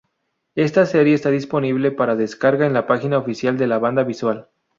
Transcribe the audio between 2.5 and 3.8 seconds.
en la página oficial de